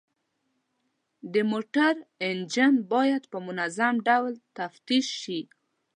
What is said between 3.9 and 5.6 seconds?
ډول تفتیش شي.